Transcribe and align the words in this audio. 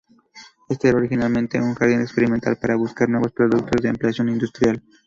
Este 0.67 0.87
era 0.89 0.97
originalmente 0.97 1.61
un 1.61 1.75
jardín 1.75 2.01
experimental 2.01 2.57
para 2.59 2.75
buscar 2.75 3.07
nuevos 3.07 3.31
productos 3.33 3.83
de 3.83 3.89
aplicación 3.89 4.29
industrial. 4.29 4.81